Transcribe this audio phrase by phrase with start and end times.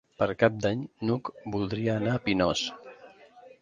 [0.21, 2.69] Per Cap d'Any n'Hug voldria anar a Pinós.